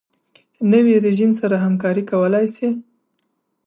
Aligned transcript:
نوی 0.71 0.93
رژیم 1.05 1.31
سره 1.39 1.55
همکاري 1.65 2.03
کولای 2.11 2.47
شي. 2.55 2.69